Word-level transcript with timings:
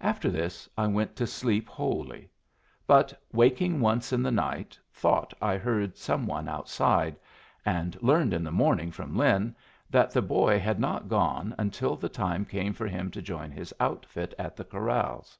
After 0.00 0.30
this 0.30 0.68
I 0.78 0.86
went 0.86 1.16
to 1.16 1.26
sleep 1.26 1.68
wholly; 1.68 2.30
but, 2.86 3.20
waking 3.32 3.80
once 3.80 4.12
in 4.12 4.22
the 4.22 4.30
night, 4.30 4.78
thought 4.92 5.34
I 5.42 5.56
heard 5.58 5.96
some 5.96 6.24
one 6.24 6.48
outside, 6.48 7.16
and 7.66 8.00
learned 8.00 8.32
in 8.32 8.44
the 8.44 8.52
morning 8.52 8.92
from 8.92 9.16
Lin 9.16 9.56
that 9.90 10.12
the 10.12 10.22
boy 10.22 10.60
had 10.60 10.78
not 10.78 11.08
gone 11.08 11.52
until 11.58 11.96
the 11.96 12.08
time 12.08 12.44
came 12.44 12.72
for 12.74 12.86
him 12.86 13.10
to 13.10 13.20
join 13.20 13.50
his 13.50 13.74
outfit 13.80 14.34
at 14.38 14.54
the 14.54 14.64
corrals. 14.64 15.36